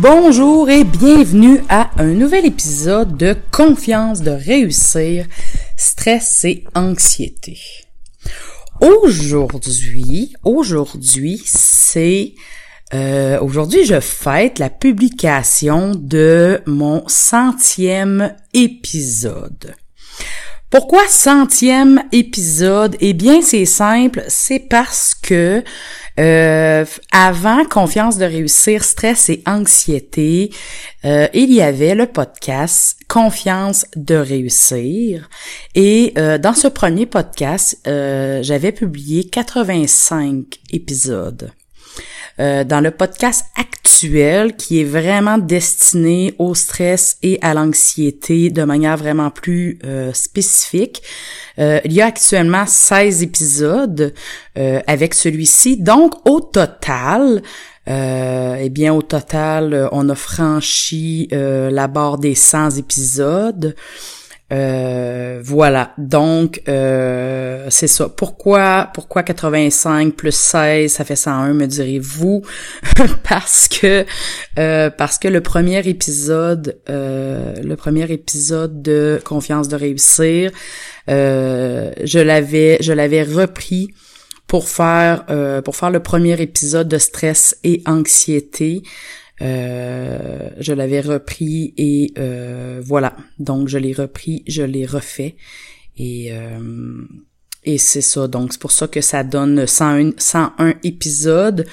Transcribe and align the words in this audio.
Bonjour 0.00 0.70
et 0.70 0.84
bienvenue 0.84 1.58
à 1.68 1.90
un 2.00 2.12
nouvel 2.14 2.46
épisode 2.46 3.16
de 3.16 3.34
Confiance 3.50 4.22
de 4.22 4.30
réussir, 4.30 5.26
stress 5.76 6.44
et 6.44 6.62
anxiété. 6.76 7.58
Aujourd'hui, 8.80 10.36
aujourd'hui, 10.44 11.42
c'est 11.44 12.34
euh, 12.94 13.40
aujourd'hui 13.40 13.84
je 13.84 13.98
fête 13.98 14.60
la 14.60 14.70
publication 14.70 15.96
de 15.96 16.60
mon 16.66 17.02
centième 17.08 18.36
épisode. 18.54 19.74
Pourquoi 20.70 21.08
centième 21.08 22.02
épisode? 22.12 22.94
Eh 23.00 23.14
bien, 23.14 23.40
c'est 23.40 23.64
simple, 23.64 24.22
c'est 24.28 24.58
parce 24.58 25.14
que 25.14 25.64
euh, 26.18 26.84
avant 27.12 27.64
Confiance 27.64 28.18
de 28.18 28.24
réussir, 28.24 28.84
stress 28.84 29.28
et 29.30 29.42
anxiété, 29.46 30.50
euh, 31.04 31.28
il 31.32 31.52
y 31.52 31.62
avait 31.62 31.94
le 31.94 32.06
podcast 32.06 32.98
Confiance 33.08 33.86
de 33.96 34.16
réussir. 34.16 35.28
Et 35.74 36.12
euh, 36.18 36.38
dans 36.38 36.54
ce 36.54 36.68
premier 36.68 37.06
podcast, 37.06 37.78
j'avais 37.84 38.72
publié 38.72 39.24
85 39.24 40.44
épisodes. 40.72 41.52
Euh, 42.40 42.62
dans 42.62 42.80
le 42.80 42.92
podcast 42.92 43.46
actuel 43.56 44.54
qui 44.54 44.80
est 44.80 44.84
vraiment 44.84 45.38
destiné 45.38 46.34
au 46.38 46.54
stress 46.54 47.16
et 47.24 47.40
à 47.42 47.52
l'anxiété 47.52 48.50
de 48.50 48.62
manière 48.62 48.96
vraiment 48.96 49.30
plus 49.30 49.80
euh, 49.84 50.12
spécifique. 50.12 51.02
Euh, 51.58 51.80
il 51.84 51.92
y 51.92 52.00
a 52.00 52.06
actuellement 52.06 52.64
16 52.64 53.22
épisodes 53.24 54.14
avec 54.86 55.14
celui-ci. 55.14 55.76
Donc 55.76 56.14
au 56.28 56.40
total, 56.40 57.42
eh 57.86 58.68
bien 58.70 58.92
au 58.92 59.02
total, 59.02 59.88
on 59.92 60.08
a 60.08 60.14
franchi 60.16 61.28
la 61.30 61.86
barre 61.86 62.18
des 62.18 62.34
100 62.34 62.70
épisodes. 62.76 63.76
Euh, 64.50 65.40
voilà. 65.44 65.92
Donc 65.98 66.62
euh, 66.68 67.66
c'est 67.68 67.86
ça. 67.86 68.08
Pourquoi 68.08 68.88
pourquoi 68.94 69.22
85 69.22 70.14
plus 70.14 70.34
16 70.34 70.90
ça 70.90 71.04
fait 71.04 71.16
101 71.16 71.52
me 71.52 71.66
direz-vous? 71.66 72.42
Parce 73.28 73.68
que 73.68 74.06
euh, 74.58 74.90
parce 74.90 75.18
que 75.18 75.28
le 75.28 75.42
premier 75.42 75.86
épisode 75.86 76.80
le 76.88 77.74
premier 77.74 78.10
épisode 78.10 78.80
de 78.82 79.20
Confiance 79.24 79.68
de 79.68 79.76
réussir 79.76 80.50
je 81.06 82.18
l'avais 82.18 82.78
je 82.80 82.92
l'avais 82.92 83.22
repris 83.22 83.88
pour 84.46 84.68
faire 84.68 85.26
pour 85.62 85.76
faire 85.76 85.90
le 85.90 86.00
premier 86.00 86.40
épisode 86.40 86.88
de 86.88 86.98
stress 86.98 87.56
et 87.64 87.82
anxiété 87.86 88.82
euh, 89.40 90.50
je 90.58 90.72
l'avais 90.72 91.00
repris 91.00 91.74
et 91.76 92.12
euh, 92.18 92.80
voilà. 92.84 93.16
Donc 93.38 93.68
je 93.68 93.78
l'ai 93.78 93.92
repris, 93.92 94.42
je 94.46 94.62
l'ai 94.62 94.86
refait 94.86 95.36
et 95.96 96.30
euh, 96.32 97.02
et 97.64 97.78
c'est 97.78 98.00
ça. 98.00 98.26
Donc 98.28 98.52
c'est 98.52 98.60
pour 98.60 98.72
ça 98.72 98.88
que 98.88 99.00
ça 99.00 99.24
donne 99.24 99.66
101, 99.66 100.12
101 100.16 100.74
épisodes, 100.82 101.66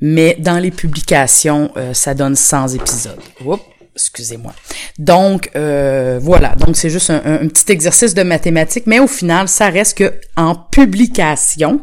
mais 0.00 0.36
dans 0.38 0.58
les 0.58 0.70
publications 0.70 1.72
ça 1.92 2.14
donne 2.14 2.36
100 2.36 2.68
épisodes. 2.74 3.20
Oups 3.44 3.75
excusez-moi. 3.96 4.54
Donc 4.98 5.50
euh, 5.56 6.18
voilà, 6.22 6.54
donc 6.54 6.76
c'est 6.76 6.90
juste 6.90 7.10
un, 7.10 7.48
petit 7.48 7.72
exercice 7.72 8.14
de 8.14 8.22
mathématiques, 8.22 8.86
mais 8.86 8.98
au 8.98 9.06
final, 9.06 9.48
ça 9.48 9.68
reste 9.68 9.98
que 9.98 10.12
en 10.36 10.54
publication, 10.54 11.80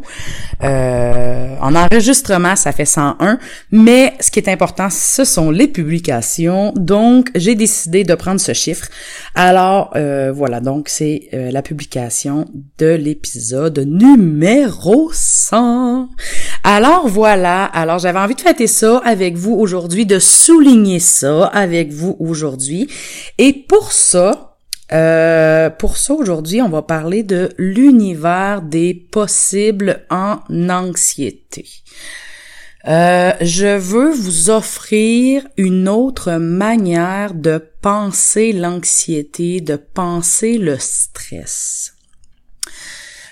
euh, 0.63 1.55
en 1.59 1.73
enregistrement, 1.75 2.55
ça 2.55 2.71
fait 2.71 2.85
101, 2.85 3.39
mais 3.71 4.13
ce 4.19 4.29
qui 4.29 4.39
est 4.39 4.49
important, 4.49 4.89
ce 4.91 5.25
sont 5.25 5.49
les 5.49 5.67
publications. 5.67 6.71
Donc 6.75 7.29
j'ai 7.35 7.55
décidé 7.55 8.03
de 8.03 8.13
prendre 8.13 8.39
ce 8.39 8.53
chiffre. 8.53 8.87
Alors 9.33 9.91
euh, 9.95 10.31
voilà, 10.31 10.59
donc 10.59 10.89
c'est 10.89 11.29
la 11.33 11.61
publication 11.63 12.45
de 12.77 12.93
l'épisode 12.93 13.79
numéro 13.79 15.09
100. 15.11 16.09
Alors 16.63 17.07
voilà, 17.07 17.65
alors 17.65 17.97
j'avais 17.97 18.19
envie 18.19 18.35
de 18.35 18.41
fêter 18.41 18.67
ça 18.67 19.01
avec 19.03 19.35
vous 19.35 19.53
aujourd'hui, 19.53 20.05
de 20.05 20.19
souligner 20.19 20.99
ça 20.99 21.45
avec 21.45 21.91
vous 21.91 22.02
aujourd'hui. 22.19 22.87
Et 23.37 23.53
pour 23.53 23.91
ça, 23.91 24.53
euh, 24.91 25.69
pour 25.69 25.97
ça 25.97 26.13
aujourd'hui, 26.13 26.61
on 26.61 26.69
va 26.69 26.81
parler 26.81 27.23
de 27.23 27.49
l'univers 27.57 28.61
des 28.61 28.93
possibles 28.93 30.05
en 30.09 30.39
anxiété. 30.69 31.65
Euh, 32.85 33.31
je 33.39 33.77
veux 33.77 34.11
vous 34.11 34.49
offrir 34.49 35.47
une 35.57 35.87
autre 35.87 36.33
manière 36.33 37.33
de 37.33 37.63
penser 37.81 38.51
l'anxiété, 38.51 39.61
de 39.61 39.77
penser 39.77 40.57
le 40.57 40.77
stress. 40.77 41.93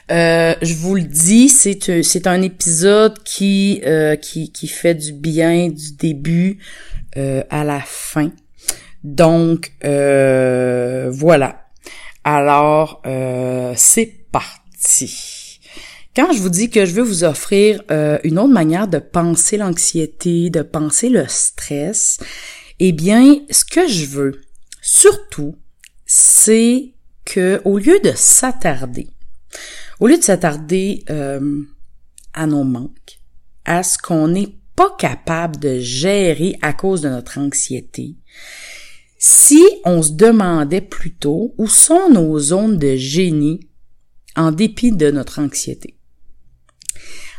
Euh, 0.09 0.55
je 0.61 0.73
vous 0.73 0.95
le 0.95 1.03
dis, 1.03 1.47
c'est 1.47 2.01
c'est 2.01 2.27
un 2.27 2.41
épisode 2.41 3.21
qui, 3.23 3.81
qui 4.21 4.51
qui 4.51 4.67
fait 4.67 4.95
du 4.95 5.13
bien 5.13 5.69
du 5.69 5.93
début 5.93 6.59
à 7.15 7.63
la 7.63 7.81
fin. 7.81 8.31
Donc 9.03 9.71
voilà. 9.81 11.65
Alors 12.23 13.01
c'est 13.75 14.25
parti. 14.31 15.59
Quand 16.15 16.33
je 16.33 16.39
vous 16.39 16.49
dis 16.49 16.69
que 16.69 16.85
je 16.85 16.93
veux 16.93 17.03
vous 17.03 17.23
offrir 17.23 17.81
une 18.23 18.39
autre 18.39 18.53
manière 18.53 18.87
de 18.87 18.99
penser 18.99 19.57
l'anxiété, 19.57 20.49
de 20.49 20.61
penser 20.61 21.09
le 21.09 21.25
stress, 21.27 22.19
eh 22.79 22.91
bien, 22.91 23.39
ce 23.49 23.63
que 23.63 23.87
je 23.87 24.05
veux, 24.05 24.41
surtout, 24.81 25.55
c'est 26.05 26.93
que 27.25 27.61
au 27.63 27.77
lieu 27.77 27.99
de 28.03 28.11
s'attarder 28.15 29.07
au 30.01 30.07
lieu 30.07 30.17
de 30.17 30.23
s'attarder 30.23 31.05
euh, 31.09 31.61
à 32.33 32.47
nos 32.47 32.63
manques, 32.63 33.19
à 33.65 33.83
ce 33.83 33.97
qu'on 33.99 34.27
n'est 34.27 34.55
pas 34.75 34.93
capable 34.97 35.57
de 35.57 35.77
gérer 35.79 36.57
à 36.63 36.73
cause 36.73 37.01
de 37.01 37.09
notre 37.09 37.37
anxiété, 37.37 38.15
si 39.23 39.63
on 39.85 40.01
se 40.01 40.13
demandait 40.13 40.81
plutôt 40.81 41.53
où 41.59 41.67
sont 41.67 42.09
nos 42.09 42.39
zones 42.39 42.79
de 42.79 42.95
génie 42.95 43.59
en 44.35 44.51
dépit 44.51 44.91
de 44.91 45.11
notre 45.11 45.39
anxiété. 45.39 45.95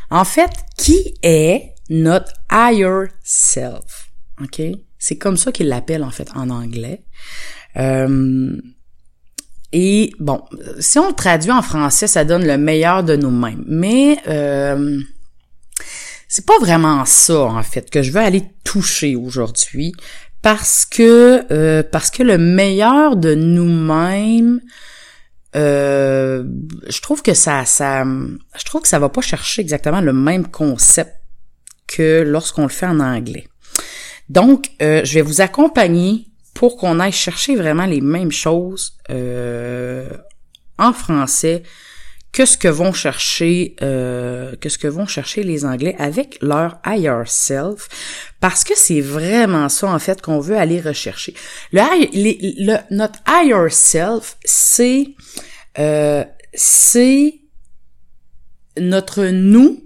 En 0.09 0.23
fait, 0.23 0.49
qui 0.77 1.13
est 1.23 1.75
notre 1.89 2.31
higher 2.49 3.09
self? 3.21 4.13
OK? 4.41 4.61
C'est 4.97 5.17
comme 5.17 5.35
ça 5.35 5.51
qu'il 5.51 5.67
l'appelle 5.67 6.05
en 6.05 6.09
fait 6.09 6.29
en 6.35 6.49
anglais. 6.49 7.03
Euh, 7.75 8.55
et 9.73 10.13
bon, 10.19 10.41
si 10.79 10.99
on 10.99 11.09
le 11.09 11.15
traduit 11.15 11.51
en 11.51 11.61
français, 11.61 12.07
ça 12.07 12.23
donne 12.23 12.47
le 12.47 12.57
meilleur 12.57 13.03
de 13.03 13.17
nous-mêmes. 13.17 13.65
Mais 13.67 14.19
euh, 14.29 15.01
c'est 16.29 16.45
pas 16.45 16.59
vraiment 16.59 17.03
ça 17.03 17.41
en 17.41 17.63
fait 17.63 17.89
que 17.89 18.01
je 18.01 18.11
veux 18.11 18.21
aller 18.21 18.43
toucher 18.63 19.17
aujourd'hui, 19.17 19.91
parce 20.43 20.85
que 20.85 21.51
euh, 21.51 21.81
parce 21.81 22.11
que 22.11 22.21
le 22.21 22.37
meilleur 22.37 23.15
de 23.15 23.33
nous-mêmes, 23.33 24.61
euh, 25.55 26.43
je 26.87 27.01
trouve 27.01 27.23
que 27.23 27.33
ça 27.33 27.65
ça 27.65 28.03
je 28.03 28.63
trouve 28.65 28.83
que 28.83 28.87
ça 28.87 28.99
va 28.99 29.09
pas 29.09 29.21
chercher 29.21 29.61
exactement 29.61 30.01
le 30.01 30.13
même 30.13 30.47
concept 30.47 31.15
que 31.87 32.21
lorsqu'on 32.21 32.63
le 32.63 32.69
fait 32.69 32.85
en 32.85 32.99
anglais. 32.99 33.47
Donc, 34.29 34.71
euh, 34.81 35.01
je 35.03 35.15
vais 35.15 35.21
vous 35.21 35.41
accompagner 35.41 36.27
pour 36.53 36.77
qu'on 36.77 36.99
aille 36.99 37.11
chercher 37.11 37.55
vraiment 37.55 37.85
les 37.85 38.01
mêmes 38.01 38.31
choses 38.31 38.97
euh, 39.09 40.09
en 40.77 40.93
français 40.93 41.63
que 42.33 42.45
ce 42.45 42.57
que 42.57 42.67
vont 42.67 42.91
chercher 42.91 43.75
euh, 43.81 44.55
que 44.57 44.67
ce 44.67 44.77
que 44.77 44.87
vont 44.87 45.05
chercher 45.05 45.43
les 45.43 45.65
Anglais 45.65 45.95
avec 45.99 46.39
leur 46.41 46.79
higher 46.85 47.23
self 47.27 47.87
parce 48.39 48.63
que 48.63 48.73
c'est 48.75 49.01
vraiment 49.01 49.69
ça 49.69 49.87
en 49.87 49.99
fait 49.99 50.21
qu'on 50.21 50.39
veut 50.39 50.57
aller 50.57 50.81
rechercher. 50.81 51.35
Le, 51.71 51.81
le 52.11 52.77
notre 52.89 53.19
higher 53.27 53.69
self 53.69 54.37
c'est 54.43 55.09
euh, 55.77 56.25
c'est 56.53 57.35
notre 58.77 59.25
nous 59.25 59.83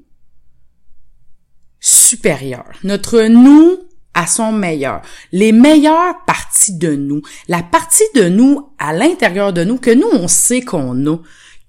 supérieur, 1.80 2.66
notre 2.84 3.22
nous 3.24 3.78
à 4.14 4.26
son 4.26 4.52
meilleur, 4.52 5.02
les 5.32 5.52
meilleures 5.52 6.16
parties 6.26 6.76
de 6.76 6.96
nous, 6.96 7.22
la 7.48 7.62
partie 7.62 8.04
de 8.16 8.30
nous 8.30 8.72
à 8.80 8.94
l'intérieur 8.94 9.54
de 9.54 9.64
nous 9.64 9.78
que 9.78 9.92
nous 9.92 10.08
on 10.12 10.28
sait 10.28 10.62
qu'on 10.62 11.06
a, 11.06 11.18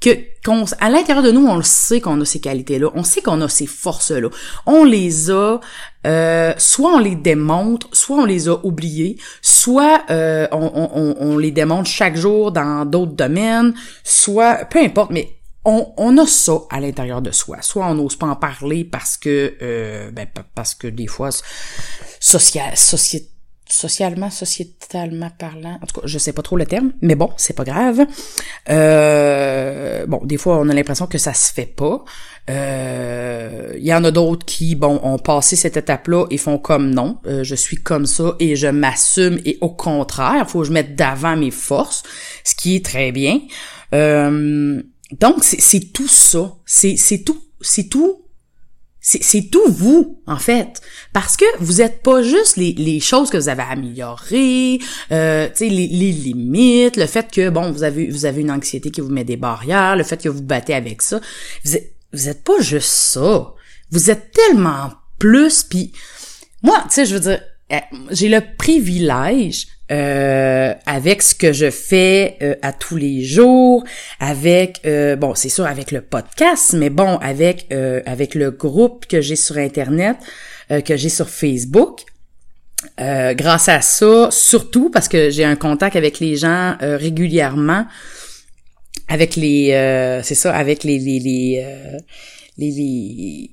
que 0.01 0.11
qu'on 0.45 0.65
à 0.81 0.91
l'intérieur 0.91 1.25
de 1.25 1.33
nous 1.33 1.47
on 1.47 1.57
le 1.57 1.63
sait 1.63 2.01
qu'on 2.01 2.21
a 2.21 2.25
ces 2.25 2.41
qualités 2.41 2.79
là 2.79 2.91
on 2.95 3.03
sait 3.03 3.21
qu'on 3.21 3.41
a 3.41 3.49
ces 3.49 3.67
forces 3.67 4.13
là 4.13 4.29
on 4.67 4.85
les 4.85 5.31
a 5.31 5.59
euh, 6.07 6.55
soit 6.57 6.95
on 6.95 6.99
les 6.99 7.17
démontre 7.17 7.89
soit 7.93 8.19
on 8.19 8.25
les 8.25 8.49
a 8.49 8.65
oubliées 8.65 9.19
soit 9.43 10.05
euh, 10.11 10.47
on, 10.53 10.71
on, 10.95 11.17
on, 11.19 11.37
les 11.37 11.51
démontre 11.51 11.89
chaque 11.89 12.17
jour 12.17 12.53
dans 12.53 12.85
d'autres 12.85 13.13
domaines 13.13 13.75
soit 14.05 14.65
peu 14.67 14.79
importe 14.79 15.11
mais 15.11 15.39
on, 15.65 15.93
on 15.97 16.17
a 16.19 16.27
ça 16.27 16.61
à 16.71 16.81
l'intérieur 16.81 17.21
de 17.21 17.31
soi. 17.31 17.61
Soit 17.61 17.87
on 17.87 17.95
n'ose 17.95 18.17
pas 18.17 18.27
en 18.27 18.37
parler 18.37 18.85
parce 18.85 19.19
que 19.19 19.55
euh, 19.61 20.11
ben, 20.11 20.27
parce 20.55 20.75
que 20.75 20.87
des 20.87 21.07
fois 21.07 21.31
société 22.21 23.29
socialement, 23.69 24.31
sociétalement 24.31 25.31
parlant, 25.39 25.79
en 25.83 25.87
tout 25.87 26.01
cas, 26.01 26.07
je 26.07 26.19
sais 26.19 26.33
pas 26.33 26.43
trop 26.43 26.57
le 26.57 26.65
terme, 26.65 26.93
mais 27.03 27.15
bon, 27.15 27.31
c'est 27.37 27.55
pas 27.55 27.65
grave. 27.65 28.07
Euh, 28.71 30.07
bon, 30.07 30.21
des 30.25 30.39
fois, 30.39 30.59
on 30.59 30.69
a 30.69 30.75
l'impression 30.75 31.07
que 31.07 31.19
ça 31.19 31.35
se 31.35 31.53
fait 31.53 31.67
pas. 31.67 32.05
Il 32.49 32.55
euh, 32.55 33.75
y 33.79 33.93
en 33.93 34.05
a 34.05 34.11
d'autres 34.11 34.47
qui, 34.47 34.75
bon, 34.75 34.99
ont 35.03 35.19
passé 35.19 35.55
cette 35.55 35.77
étape-là 35.77 36.27
et 36.31 36.39
font 36.39 36.59
comme 36.59 36.91
non, 36.91 37.19
euh, 37.27 37.45
je 37.45 37.55
suis 37.55 37.77
comme 37.77 38.07
ça 38.07 38.37
et 38.41 38.57
je 38.57 38.69
m'assume 38.69 39.39
et 39.45 39.59
au 39.61 39.71
contraire, 39.71 40.49
faut 40.49 40.61
que 40.61 40.67
je 40.67 40.73
mette 40.73 40.97
d'avant 40.97 41.37
mes 41.37 41.51
forces, 41.51 42.03
ce 42.45 42.55
qui 42.55 42.77
est 42.77 42.85
très 42.85 43.13
bien. 43.13 43.41
donc, 43.93 45.45
c'est 45.45 45.93
tout 45.93 46.09
ça, 46.09 46.55
c'est 46.65 47.25
tout, 47.25 47.43
c'est 47.61 47.89
tout 47.89 48.28
c'est 49.09 49.49
tout 49.51 49.65
vous, 49.69 50.21
en 50.27 50.37
fait. 50.37 50.83
Parce 51.15 51.37
que 51.37 51.45
vous 51.61 51.81
êtes 51.81 52.03
pas 52.03 52.23
juste 52.23 52.57
les, 52.57 52.73
les 52.75 53.01
choses 53.01 53.31
que 53.31 53.39
vous 53.39 53.49
avez 53.49 53.63
améliorées, 53.63 54.81
euh, 55.13 55.49
les, 55.61 55.69
les 55.71 56.13
limites, 56.13 56.97
le 56.97 57.07
fait 57.07 57.31
que, 57.31 57.49
bon, 57.49 57.73
vous 57.73 57.85
avez, 57.85 58.09
vous 58.11 58.27
avez 58.27 58.43
une 58.43 58.51
anxiété 58.51 58.91
qui 58.91 59.01
vous 59.01 59.09
met 59.09 59.25
des 59.25 59.39
barrières, 59.39 59.97
le 59.97 60.05
fait 60.05 60.21
que 60.23 60.29
vous 60.29 60.43
battez 60.43 60.75
avec 60.75 61.01
ça. 61.01 61.21
Vous 61.65 61.77
êtes, 61.77 61.95
vous 62.13 62.29
êtes 62.29 62.45
pas 62.45 62.61
juste 62.61 62.91
ça. 62.91 63.55
Vous 63.91 64.11
êtes 64.11 64.31
tellement 64.33 64.91
plus, 65.19 65.63
puis 65.63 65.93
moi, 66.63 66.85
tu 66.85 66.95
sais, 66.95 67.07
je 67.07 67.15
veux 67.15 67.21
dire, 67.21 67.41
eh, 67.71 67.81
j'ai 68.11 68.29
le 68.29 68.43
privilège 68.59 69.69
euh, 69.91 70.75
avec 70.85 71.23
ce 71.23 71.35
que 71.35 71.55
je 71.55 71.71
fais 71.71 72.37
euh, 72.43 72.55
à 72.61 72.75
tous 72.75 72.97
les 72.97 73.25
jours, 73.25 73.85
avec 74.21 74.81
euh, 74.85 75.17
bon 75.17 75.35
c'est 75.35 75.49
sûr 75.49 75.65
avec 75.65 75.93
le 75.93 76.03
podcast, 76.03 76.75
mais 76.75 76.91
bon 76.91 77.17
avec 77.19 77.73
avec 78.05 78.35
le 78.35 78.51
groupe 78.51 79.07
que 79.07 79.21
j'ai 79.21 79.37
sur 79.37 79.57
internet, 79.57 80.17
que 80.85 80.97
j'ai 80.97 81.09
sur 81.09 81.31
Facebook. 81.31 82.01
grâce 82.99 83.69
à 83.69 83.81
ça, 83.81 84.29
surtout 84.31 84.91
parce 84.91 85.09
que 85.09 85.31
j'ai 85.31 85.45
un 85.45 85.57
contact 85.57 85.97
avec 85.97 86.21
les 86.21 86.37
gens 86.37 86.77
régulièrement, 86.81 87.87
avec 89.09 89.37
les 89.37 89.71
c'est 90.23 90.35
ça 90.35 90.55
avec 90.55 90.85
les 90.85 90.99
les, 90.99 91.19
les 91.19 91.67
les, 92.59 93.51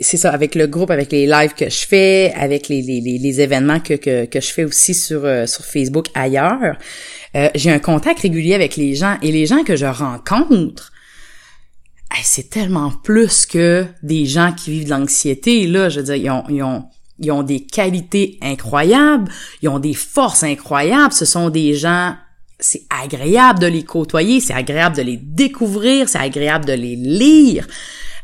c'est 0.00 0.16
ça 0.16 0.30
avec 0.30 0.54
le 0.54 0.66
groupe 0.66 0.90
avec 0.90 1.10
les 1.10 1.26
lives 1.26 1.54
que 1.54 1.68
je 1.68 1.86
fais 1.86 2.32
avec 2.34 2.68
les, 2.68 2.82
les, 2.82 3.00
les 3.00 3.40
événements 3.40 3.80
que, 3.80 3.94
que, 3.94 4.26
que 4.26 4.40
je 4.40 4.46
fais 4.46 4.64
aussi 4.64 4.94
sur 4.94 5.24
euh, 5.24 5.46
sur 5.46 5.64
Facebook 5.64 6.06
ailleurs 6.14 6.76
euh, 7.34 7.48
j'ai 7.54 7.72
un 7.72 7.80
contact 7.80 8.20
régulier 8.20 8.54
avec 8.54 8.76
les 8.76 8.94
gens 8.94 9.16
et 9.22 9.32
les 9.32 9.46
gens 9.46 9.64
que 9.64 9.76
je 9.76 9.86
rencontre 9.86 10.92
c'est 12.22 12.48
tellement 12.48 12.92
plus 13.02 13.44
que 13.44 13.84
des 14.04 14.24
gens 14.24 14.52
qui 14.52 14.70
vivent 14.70 14.84
de 14.84 14.90
l'anxiété 14.90 15.66
là 15.66 15.88
je 15.88 16.00
veux 16.00 16.06
dire 16.06 16.16
ils 16.16 16.30
ont, 16.30 16.44
ils 16.48 16.62
ont 16.62 16.84
ils 17.20 17.30
ont 17.30 17.44
des 17.44 17.60
qualités 17.60 18.38
incroyables, 18.42 19.30
ils 19.62 19.68
ont 19.68 19.78
des 19.78 19.94
forces 19.94 20.42
incroyables, 20.42 21.12
ce 21.12 21.24
sont 21.24 21.48
des 21.48 21.74
gens 21.74 22.14
c'est 22.60 22.82
agréable 22.88 23.58
de 23.58 23.66
les 23.66 23.82
côtoyer, 23.82 24.40
c'est 24.40 24.54
agréable 24.54 24.96
de 24.96 25.02
les 25.02 25.16
découvrir, 25.16 26.08
c'est 26.08 26.18
agréable 26.18 26.64
de 26.64 26.72
les 26.72 26.96
lire. 26.96 27.66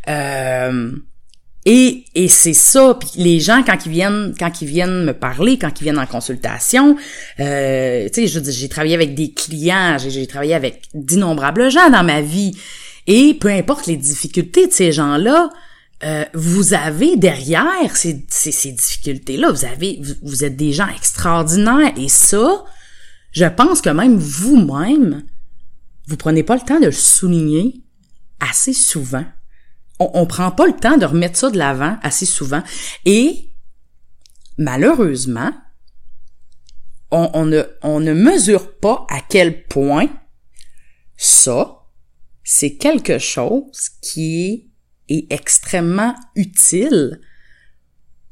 Euh, 0.09 0.93
et, 1.67 2.05
et 2.15 2.29
c'est 2.29 2.55
ça. 2.55 2.97
Puis 2.99 3.11
les 3.17 3.39
gens 3.39 3.63
quand 3.63 3.85
ils 3.85 3.93
viennent 3.93 4.35
quand 4.39 4.63
ils 4.63 4.69
viennent 4.69 5.05
me 5.05 5.13
parler, 5.13 5.59
quand 5.59 5.81
ils 5.81 5.85
viennent 5.85 5.99
en 5.99 6.07
consultation, 6.07 6.97
euh, 7.39 8.09
tu 8.13 8.27
sais, 8.27 8.43
j'ai 8.51 8.69
travaillé 8.69 8.95
avec 8.95 9.15
des 9.15 9.33
clients, 9.33 9.97
j'ai 9.99 10.27
travaillé 10.27 10.55
avec 10.55 10.85
d'innombrables 10.95 11.71
gens 11.71 11.91
dans 11.91 12.05
ma 12.05 12.23
vie. 12.23 12.57
Et 13.07 13.35
peu 13.35 13.49
importe 13.49 13.87
les 13.87 13.97
difficultés 13.97 14.67
de 14.69 14.73
ces 14.73 14.93
gens-là, 14.93 15.51
euh, 16.03 16.25
vous 16.33 16.73
avez 16.73 17.17
derrière 17.17 17.95
ces, 17.95 18.25
ces, 18.31 18.53
ces 18.53 18.73
difficultés-là, 18.73 19.51
vous 19.51 19.67
avez 19.67 20.01
vous, 20.03 20.15
vous, 20.23 20.45
êtes 20.45 20.57
des 20.57 20.73
gens 20.73 20.89
extraordinaires. 20.89 21.93
Et 21.99 22.09
ça, 22.09 22.65
je 23.33 23.45
pense 23.45 23.83
que 23.83 23.91
même 23.91 24.17
vous-même, 24.17 25.25
vous 26.07 26.17
prenez 26.17 26.43
pas 26.43 26.55
le 26.55 26.63
temps 26.63 26.81
de 26.81 26.87
le 26.87 26.93
souligner 26.93 27.83
assez 28.41 28.73
souvent 28.73 29.27
on, 30.01 30.11
on 30.15 30.27
prend 30.27 30.51
pas 30.51 30.67
le 30.67 30.75
temps 30.75 30.97
de 30.97 31.07
remettre 31.07 31.37
ça 31.37 31.51
de 31.51 31.59
l'avant 31.59 31.97
assez 32.03 32.27
souvent. 32.27 32.63
Et 33.05 33.51
malheureusement, 34.59 35.53
on, 37.11 37.45
ne, 37.45 38.13
mesure 38.13 38.77
pas 38.79 39.07
à 39.09 39.21
quel 39.29 39.65
point 39.65 40.09
ça, 41.17 41.87
c'est 42.45 42.77
quelque 42.77 43.19
chose 43.19 43.91
qui 44.01 44.71
est 45.09 45.33
extrêmement 45.33 46.15
utile 46.37 47.21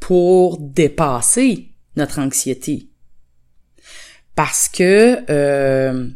pour 0.00 0.58
dépasser 0.60 1.72
notre 1.96 2.20
anxiété. 2.20 2.90
Parce 4.34 4.68
que 4.68 5.24
euh, 5.28 6.08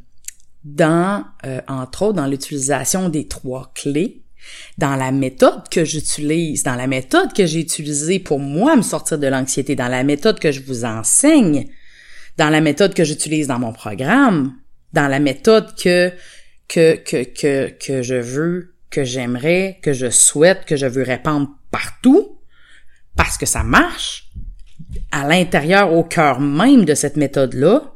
dans, 0.64 1.24
euh, 1.44 1.60
entre 1.66 2.02
autres, 2.02 2.16
dans 2.16 2.26
l'utilisation 2.26 3.08
des 3.08 3.26
trois 3.26 3.72
clés, 3.74 4.21
dans 4.78 4.96
la 4.96 5.12
méthode 5.12 5.68
que 5.70 5.84
j'utilise, 5.84 6.62
dans 6.62 6.74
la 6.74 6.86
méthode 6.86 7.32
que 7.32 7.46
j'ai 7.46 7.60
utilisée 7.60 8.18
pour 8.18 8.38
moi 8.38 8.76
me 8.76 8.82
sortir 8.82 9.18
de 9.18 9.26
l'anxiété, 9.26 9.76
dans 9.76 9.88
la 9.88 10.04
méthode 10.04 10.38
que 10.38 10.52
je 10.52 10.60
vous 10.60 10.84
enseigne, 10.84 11.68
dans 12.38 12.50
la 12.50 12.60
méthode 12.60 12.94
que 12.94 13.04
j'utilise 13.04 13.46
dans 13.46 13.58
mon 13.58 13.72
programme, 13.72 14.54
dans 14.92 15.08
la 15.08 15.18
méthode 15.18 15.74
que, 15.76 16.12
que, 16.68 16.96
que, 16.96 17.24
que, 17.24 17.70
que 17.70 18.02
je 18.02 18.14
veux, 18.14 18.74
que 18.90 19.04
j'aimerais, 19.04 19.78
que 19.82 19.92
je 19.92 20.10
souhaite, 20.10 20.64
que 20.64 20.76
je 20.76 20.86
veux 20.86 21.02
répandre 21.02 21.50
partout, 21.70 22.38
parce 23.16 23.36
que 23.36 23.46
ça 23.46 23.62
marche, 23.62 24.30
à 25.10 25.26
l'intérieur, 25.26 25.92
au 25.92 26.04
cœur 26.04 26.40
même 26.40 26.84
de 26.84 26.94
cette 26.94 27.16
méthode-là, 27.16 27.94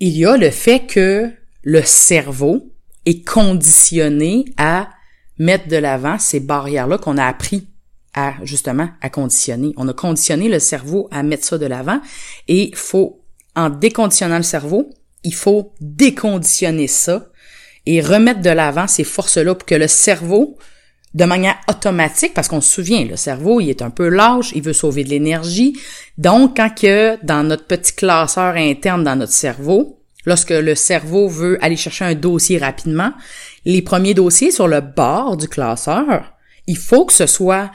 il 0.00 0.16
y 0.16 0.26
a 0.26 0.36
le 0.36 0.50
fait 0.50 0.86
que 0.86 1.30
le 1.62 1.82
cerveau 1.82 2.72
est 3.06 3.26
conditionné 3.26 4.46
à 4.56 4.90
mettre 5.38 5.68
de 5.68 5.76
l'avant 5.76 6.18
ces 6.18 6.40
barrières-là 6.40 6.98
qu'on 6.98 7.18
a 7.18 7.24
appris 7.24 7.68
à 8.14 8.34
justement 8.42 8.88
à 9.00 9.08
conditionner. 9.08 9.72
On 9.76 9.88
a 9.88 9.94
conditionné 9.94 10.48
le 10.48 10.58
cerveau 10.58 11.08
à 11.10 11.22
mettre 11.22 11.44
ça 11.44 11.58
de 11.58 11.66
l'avant 11.66 12.00
et 12.48 12.70
faut 12.74 13.22
en 13.54 13.70
déconditionnant 13.70 14.38
le 14.38 14.42
cerveau, 14.42 14.90
il 15.24 15.34
faut 15.34 15.72
déconditionner 15.80 16.86
ça 16.86 17.26
et 17.86 18.00
remettre 18.00 18.40
de 18.40 18.50
l'avant 18.50 18.86
ces 18.86 19.04
forces-là 19.04 19.54
pour 19.54 19.66
que 19.66 19.74
le 19.74 19.88
cerveau 19.88 20.56
de 21.14 21.24
manière 21.24 21.56
automatique, 21.68 22.32
parce 22.32 22.48
qu'on 22.48 22.62
se 22.62 22.72
souvient, 22.72 23.04
le 23.04 23.16
cerveau, 23.16 23.60
il 23.60 23.68
est 23.68 23.82
un 23.82 23.90
peu 23.90 24.08
lâche, 24.08 24.52
il 24.54 24.62
veut 24.62 24.72
sauver 24.72 25.04
de 25.04 25.10
l'énergie. 25.10 25.78
Donc, 26.16 26.56
quand 26.56 26.74
que 26.74 27.22
dans 27.24 27.44
notre 27.44 27.66
petit 27.66 27.92
classeur 27.92 28.54
interne 28.54 29.04
dans 29.04 29.16
notre 29.16 29.32
cerveau, 29.32 30.00
lorsque 30.24 30.50
le 30.50 30.74
cerveau 30.74 31.28
veut 31.28 31.62
aller 31.62 31.76
chercher 31.76 32.06
un 32.06 32.14
dossier 32.14 32.56
rapidement, 32.56 33.12
les 33.64 33.82
premiers 33.82 34.14
dossiers 34.14 34.50
sur 34.50 34.68
le 34.68 34.80
bord 34.80 35.36
du 35.36 35.48
classeur, 35.48 36.34
il 36.66 36.78
faut 36.78 37.06
que 37.06 37.12
ce 37.12 37.26
soit 37.26 37.70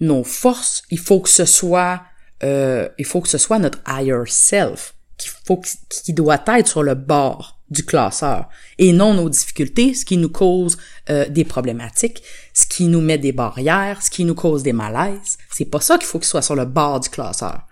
nos 0.00 0.24
forces, 0.24 0.82
il 0.90 0.98
faut 0.98 1.20
que 1.20 1.28
ce 1.28 1.44
soit, 1.44 2.02
euh, 2.42 2.88
il 2.98 3.04
faut 3.04 3.20
que 3.20 3.28
ce 3.28 3.38
soit 3.38 3.58
notre 3.58 3.80
higher 3.86 4.24
self 4.26 4.94
qui 5.16 5.28
faut 5.28 5.60
qui 5.88 6.12
doit 6.12 6.42
être 6.46 6.68
sur 6.68 6.82
le 6.82 6.94
bord 6.94 7.60
du 7.70 7.84
classeur 7.84 8.48
et 8.78 8.92
non 8.92 9.14
nos 9.14 9.28
difficultés, 9.28 9.94
ce 9.94 10.04
qui 10.04 10.16
nous 10.16 10.28
cause 10.28 10.76
euh, 11.10 11.28
des 11.28 11.44
problématiques, 11.44 12.22
ce 12.52 12.66
qui 12.66 12.86
nous 12.86 13.00
met 13.00 13.18
des 13.18 13.32
barrières, 13.32 14.02
ce 14.02 14.10
qui 14.10 14.24
nous 14.24 14.34
cause 14.34 14.62
des 14.62 14.72
malaises. 14.72 15.38
C'est 15.50 15.64
pas 15.64 15.80
ça 15.80 15.98
qu'il 15.98 16.06
faut 16.06 16.18
qu'il 16.18 16.28
soit 16.28 16.42
sur 16.42 16.54
le 16.54 16.66
bord 16.66 17.00
du 17.00 17.08
classeur. 17.08 17.66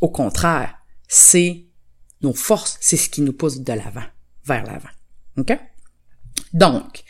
Au 0.00 0.08
contraire, 0.08 0.74
c'est 1.08 1.64
nos 2.22 2.34
forces, 2.34 2.76
c'est 2.80 2.96
ce 2.96 3.08
qui 3.08 3.22
nous 3.22 3.32
pousse 3.32 3.60
de 3.60 3.72
l'avant, 3.72 4.06
vers 4.44 4.64
l'avant. 4.64 4.88
OK? 5.38 5.58
Donc, 6.52 7.04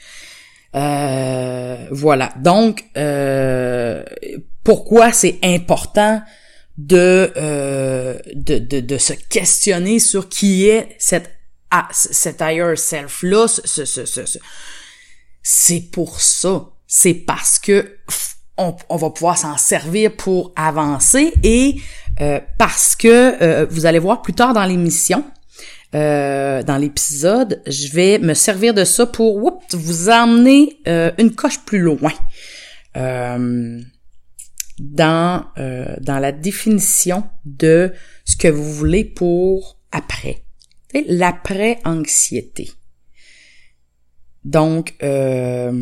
euh, 0.74 1.86
voilà. 1.90 2.32
Donc, 2.36 2.84
euh, 2.96 4.02
pourquoi 4.64 5.12
c'est 5.12 5.38
important 5.42 6.22
de, 6.76 7.32
euh, 7.36 8.18
de, 8.34 8.58
de, 8.58 8.80
de, 8.80 8.98
se 8.98 9.14
questionner 9.14 9.98
sur 9.98 10.28
qui 10.28 10.68
est 10.68 10.96
cette, 10.98 11.30
ah, 11.70 11.88
cet 11.92 12.40
higher 12.40 12.76
self-là, 12.76 13.48
ce, 13.48 13.84
ce, 13.84 14.04
ce, 14.04 14.38
c'est 15.42 15.80
pour 15.92 16.20
ça. 16.20 16.66
C'est 16.86 17.14
parce 17.14 17.58
que 17.58 17.96
on, 18.58 18.74
va 18.96 19.10
pouvoir 19.10 19.36
s'en 19.36 19.56
servir 19.56 20.14
pour 20.16 20.52
avancer 20.56 21.32
et 21.42 21.76
parce 22.58 22.96
que 22.96 23.64
vous 23.64 23.84
allez 23.84 23.98
voir 23.98 24.22
plus 24.22 24.32
tard 24.32 24.54
dans 24.54 24.64
l'émission, 24.64 25.24
euh, 25.94 26.62
dans 26.62 26.76
l'épisode, 26.76 27.62
je 27.66 27.88
vais 27.88 28.18
me 28.18 28.34
servir 28.34 28.74
de 28.74 28.84
ça 28.84 29.06
pour 29.06 29.62
vous 29.72 30.08
emmener 30.08 30.78
une 31.18 31.34
coche 31.34 31.60
plus 31.64 31.80
loin. 31.80 32.12
Dans 34.78 35.44
dans 35.56 36.18
la 36.18 36.32
définition 36.32 37.24
de 37.44 37.92
ce 38.24 38.36
que 38.36 38.48
vous 38.48 38.72
voulez 38.72 39.04
pour 39.04 39.78
après, 39.92 40.42
l'après 41.08 41.78
anxiété. 41.84 42.70
Donc 44.44 44.94
euh, 45.02 45.72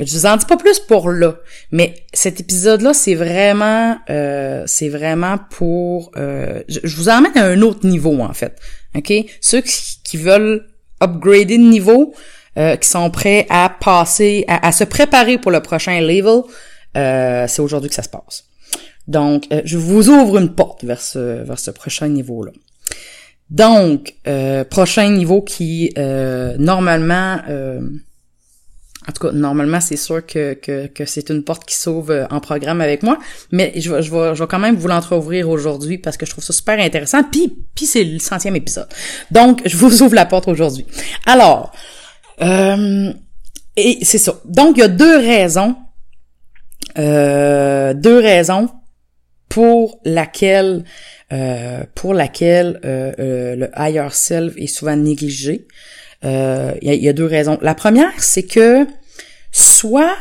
je 0.00 0.12
vous 0.12 0.26
en 0.26 0.36
dis 0.36 0.46
pas 0.46 0.56
plus 0.56 0.80
pour 0.80 1.10
là, 1.10 1.36
mais 1.70 1.94
cet 2.12 2.40
épisode-là, 2.40 2.94
c'est 2.94 3.14
vraiment, 3.14 3.96
euh, 4.10 4.64
c'est 4.66 4.88
vraiment 4.88 5.38
pour, 5.50 6.10
euh, 6.16 6.62
je, 6.68 6.96
vous 6.96 7.08
emmène 7.08 7.36
à 7.36 7.44
un 7.44 7.62
autre 7.62 7.86
niveau 7.86 8.20
en 8.20 8.32
fait, 8.32 8.58
ok? 8.94 9.12
Ceux 9.40 9.62
qui, 9.62 10.16
veulent 10.16 10.66
upgrader 11.00 11.58
de 11.58 11.62
niveau, 11.62 12.14
euh, 12.58 12.76
qui 12.76 12.88
sont 12.88 13.10
prêts 13.10 13.46
à 13.48 13.70
passer, 13.80 14.44
à, 14.48 14.72
se 14.72 14.84
préparer 14.84 15.38
pour 15.38 15.50
le 15.50 15.60
prochain 15.60 16.00
level, 16.00 16.42
euh, 16.96 17.46
c'est 17.48 17.62
aujourd'hui 17.62 17.88
que 17.88 17.94
ça 17.94 18.02
se 18.02 18.08
passe. 18.08 18.44
Donc, 19.08 19.46
euh, 19.52 19.62
je 19.64 19.78
vous 19.78 20.10
ouvre 20.10 20.38
une 20.38 20.54
porte 20.54 20.84
vers 20.84 21.00
ce, 21.00 21.42
vers 21.42 21.58
ce 21.58 21.70
prochain 21.70 22.08
niveau-là. 22.08 22.52
Donc, 23.50 24.14
prochain 24.70 25.10
niveau 25.10 25.42
qui 25.42 25.92
normalement 25.96 27.38
en 29.08 29.12
tout 29.12 29.26
cas, 29.26 29.32
normalement, 29.32 29.80
c'est 29.80 29.96
sûr 29.96 30.24
que, 30.24 30.54
que, 30.54 30.86
que 30.86 31.04
c'est 31.04 31.30
une 31.30 31.42
porte 31.44 31.64
qui 31.64 31.76
s'ouvre 31.76 32.12
euh, 32.12 32.26
en 32.30 32.40
programme 32.40 32.80
avec 32.80 33.02
moi, 33.02 33.18
mais 33.50 33.72
je, 33.76 34.00
je, 34.00 34.10
vais, 34.10 34.34
je 34.34 34.42
vais 34.42 34.48
quand 34.48 34.58
même 34.58 34.76
vous 34.76 34.88
l'entre-ouvrir 34.88 35.48
aujourd'hui 35.48 35.98
parce 35.98 36.16
que 36.16 36.26
je 36.26 36.30
trouve 36.30 36.44
ça 36.44 36.52
super 36.52 36.78
intéressant, 36.78 37.22
puis, 37.24 37.64
puis 37.74 37.86
c'est 37.86 38.04
le 38.04 38.18
centième 38.18 38.56
épisode. 38.56 38.88
Donc, 39.30 39.62
je 39.64 39.76
vous 39.76 40.02
ouvre 40.02 40.14
la 40.14 40.26
porte 40.26 40.48
aujourd'hui. 40.48 40.86
Alors, 41.26 41.72
euh, 42.40 43.12
et 43.76 43.98
c'est 44.04 44.18
ça. 44.18 44.40
Donc, 44.44 44.76
il 44.76 44.80
y 44.80 44.84
a 44.84 44.88
deux 44.88 45.16
raisons, 45.16 45.76
euh, 46.98 47.94
deux 47.94 48.18
raisons 48.18 48.68
pour 49.48 50.00
laquelle 50.04 50.84
euh, 51.32 51.84
pour 51.94 52.12
laquelle 52.12 52.78
euh, 52.84 53.12
euh, 53.18 53.56
le 53.56 53.70
higher 53.76 54.08
self 54.12 54.54
est 54.58 54.66
souvent 54.66 54.96
négligé. 54.96 55.66
Euh, 56.24 56.74
il 56.82 56.94
y, 56.94 57.08
a 57.08 57.12
deux 57.12 57.26
raisons. 57.26 57.58
La 57.62 57.74
première, 57.74 58.12
c'est 58.18 58.44
que 58.44 58.86
soit 59.50 60.16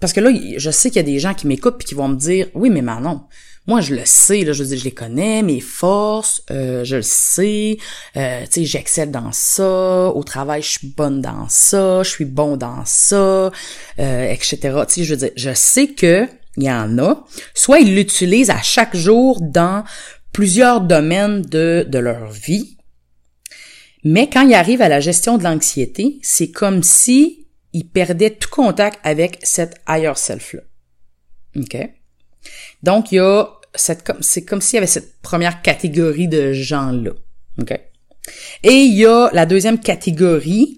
parce 0.00 0.14
que 0.14 0.20
là, 0.20 0.30
je 0.56 0.70
sais 0.70 0.88
qu'il 0.88 0.96
y 0.96 1.00
a 1.00 1.02
des 1.02 1.18
gens 1.18 1.34
qui 1.34 1.46
m'écoutent 1.46 1.76
puis 1.76 1.86
qui 1.86 1.94
vont 1.94 2.08
me 2.08 2.16
dire 2.16 2.46
oui, 2.54 2.70
mais 2.70 2.80
Manon, 2.80 3.20
moi 3.66 3.82
je 3.82 3.94
le 3.94 4.02
sais, 4.04 4.44
là, 4.44 4.52
je 4.52 4.64
dire, 4.64 4.78
je 4.78 4.84
les 4.84 4.92
connais, 4.92 5.42
mes 5.42 5.60
forces, 5.60 6.42
euh, 6.50 6.84
je 6.84 6.96
le 6.96 7.02
sais, 7.02 7.76
euh, 8.16 8.40
tu 8.44 8.52
sais, 8.52 8.64
j'excelle 8.64 9.10
dans 9.10 9.30
ça, 9.32 10.08
au 10.08 10.24
travail, 10.24 10.62
je 10.62 10.70
suis 10.70 10.88
bonne 10.88 11.20
dans 11.20 11.48
ça, 11.48 12.02
je 12.02 12.08
suis 12.08 12.24
bon 12.24 12.56
dans 12.56 12.84
ça, 12.86 13.50
euh, 13.98 14.30
etc. 14.30 14.58
Tu 14.88 14.94
sais, 14.94 15.04
je 15.04 15.10
veux 15.14 15.18
dire, 15.18 15.30
je 15.36 15.52
sais 15.52 15.88
que 15.88 16.26
il 16.56 16.64
y 16.64 16.70
en 16.70 16.98
a. 16.98 17.24
Soit 17.54 17.78
ils 17.78 17.94
l'utilisent 17.94 18.50
à 18.50 18.60
chaque 18.60 18.96
jour 18.96 19.38
dans 19.40 19.84
plusieurs 20.32 20.80
domaines 20.80 21.42
de, 21.42 21.86
de 21.88 21.98
leur 21.98 22.30
vie, 22.30 22.76
mais 24.04 24.28
quand 24.28 24.46
il 24.46 24.54
arrive 24.54 24.82
à 24.82 24.88
la 24.88 25.00
gestion 25.00 25.38
de 25.38 25.44
l'anxiété, 25.44 26.18
c'est 26.22 26.50
comme 26.50 26.82
si 26.82 27.46
il 27.72 27.88
perdait 27.88 28.30
tout 28.30 28.48
contact 28.48 28.98
avec 29.04 29.38
cette 29.42 29.80
higher 29.88 30.16
self-là. 30.16 30.62
OK? 31.56 31.76
Donc, 32.82 33.12
il 33.12 33.16
y 33.16 33.18
a 33.18 33.48
cette, 33.74 34.10
c'est 34.20 34.44
comme 34.44 34.60
s'il 34.60 34.76
y 34.76 34.78
avait 34.78 34.86
cette 34.86 35.20
première 35.20 35.62
catégorie 35.62 36.28
de 36.28 36.52
gens-là. 36.52 37.12
OK? 37.60 37.72
Et 38.62 38.72
il 38.72 38.94
y 38.94 39.06
a 39.06 39.30
la 39.32 39.46
deuxième 39.46 39.78
catégorie, 39.78 40.76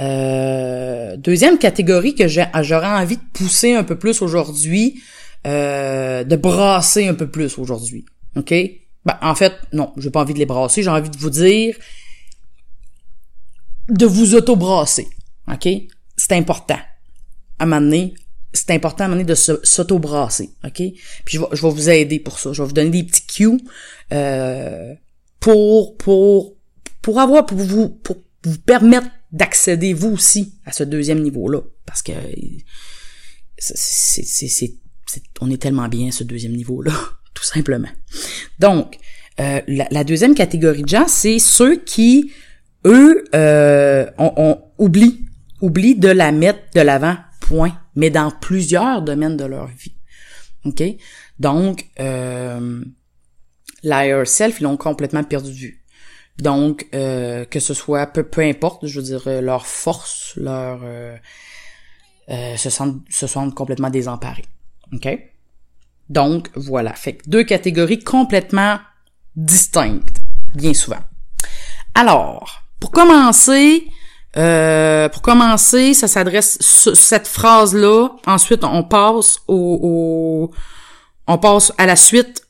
euh, 0.00 1.16
deuxième 1.16 1.58
catégorie 1.58 2.14
que 2.14 2.26
j'aurais 2.28 2.86
envie 2.86 3.16
de 3.16 3.22
pousser 3.32 3.74
un 3.74 3.84
peu 3.84 3.96
plus 3.96 4.22
aujourd'hui, 4.22 5.00
euh, 5.46 6.24
de 6.24 6.36
brasser 6.36 7.06
un 7.06 7.14
peu 7.14 7.30
plus 7.30 7.58
aujourd'hui. 7.58 8.04
OK? 8.36 8.54
Ben, 9.04 9.18
en 9.20 9.34
fait, 9.34 9.54
non, 9.72 9.92
j'ai 9.96 10.10
pas 10.10 10.20
envie 10.20 10.34
de 10.34 10.38
les 10.38 10.46
brasser, 10.46 10.82
j'ai 10.82 10.90
envie 10.90 11.10
de 11.10 11.18
vous 11.18 11.30
dire 11.30 11.76
de 13.88 14.06
vous 14.06 14.34
auto-brasser. 14.34 15.08
OK? 15.52 15.68
C'est 16.16 16.32
important. 16.32 16.78
À 17.58 17.64
un 17.64 18.08
c'est 18.52 18.70
important 18.70 19.04
à 19.04 19.08
un 19.08 19.24
de 19.24 19.34
s'auto-brasser. 19.34 20.50
OK? 20.64 20.76
Puis 20.76 20.94
je 21.26 21.40
vais, 21.40 21.46
je 21.52 21.62
vais 21.62 21.70
vous 21.70 21.90
aider 21.90 22.20
pour 22.20 22.38
ça. 22.38 22.52
Je 22.52 22.62
vais 22.62 22.66
vous 22.66 22.74
donner 22.74 22.90
des 22.90 23.02
petits 23.02 23.26
cues 23.26 23.60
euh, 24.12 24.94
pour, 25.40 25.96
pour, 25.96 26.56
pour 27.02 27.20
avoir, 27.20 27.46
pour 27.46 27.58
vous, 27.58 27.88
pour 27.88 28.16
vous 28.44 28.58
permettre 28.58 29.08
d'accéder 29.32 29.92
vous 29.92 30.12
aussi 30.12 30.54
à 30.64 30.72
ce 30.72 30.84
deuxième 30.84 31.20
niveau-là. 31.20 31.60
Parce 31.84 32.02
que 32.02 32.12
c'est, 33.58 34.74
on 35.40 35.50
est 35.50 35.60
tellement 35.60 35.88
bien 35.88 36.08
à 36.08 36.12
ce 36.12 36.24
deuxième 36.24 36.52
niveau-là. 36.52 36.92
Tout 37.34 37.44
simplement. 37.44 37.88
Donc, 38.58 38.98
euh, 39.40 39.60
la, 39.66 40.04
deuxième 40.04 40.34
catégorie 40.34 40.82
de 40.82 40.88
gens, 40.88 41.08
c'est 41.08 41.38
ceux 41.38 41.76
qui, 41.76 42.32
eux, 42.84 43.24
euh, 43.34 44.06
on, 44.18 44.62
oublie, 44.78 45.26
oublie 45.60 45.96
de 45.96 46.08
la 46.08 46.30
mettre 46.30 46.60
de 46.74 46.80
l'avant, 46.80 47.16
point, 47.40 47.76
mais 47.96 48.10
dans 48.10 48.30
plusieurs 48.30 49.02
domaines 49.02 49.36
de 49.36 49.44
leur 49.44 49.66
vie. 49.66 49.94
OK? 50.64 50.82
Donc, 51.38 51.86
euh, 52.00 52.84
l'higher 53.82 54.26
self, 54.26 54.60
ils 54.60 54.64
l'ont 54.64 54.76
complètement 54.76 55.24
perdu 55.24 55.84
Donc, 56.38 56.86
euh, 56.94 57.44
que 57.44 57.60
ce 57.60 57.74
soit 57.74 58.06
peu, 58.06 58.22
peu 58.22 58.42
importe, 58.42 58.86
je 58.86 59.00
veux 59.00 59.04
dire, 59.04 59.22
euh, 59.26 59.40
leur 59.40 59.66
force, 59.66 60.34
leur... 60.36 60.80
Euh, 62.30 62.56
se, 62.56 62.70
sentent, 62.70 63.02
se 63.10 63.26
sentent 63.26 63.54
complètement 63.54 63.90
désemparés. 63.90 64.46
OK? 64.92 65.06
Donc, 66.08 66.50
voilà. 66.54 66.92
Fait 66.92 67.18
deux 67.26 67.44
catégories 67.44 68.02
complètement 68.02 68.78
distinctes, 69.36 70.20
bien 70.54 70.74
souvent. 70.74 71.00
Alors, 71.94 72.62
pour 72.80 72.90
commencer, 72.90 73.86
euh, 74.36 75.08
pour 75.08 75.22
commencer, 75.22 75.94
ça 75.94 76.08
s'adresse 76.08 76.58
cette 76.60 77.28
phrase-là. 77.28 78.08
Ensuite, 78.26 78.64
on 78.64 78.82
passe 78.82 79.40
au, 79.48 80.50
on 81.26 81.38
passe 81.38 81.72
à 81.78 81.86
la 81.86 81.96
suite. 81.96 82.46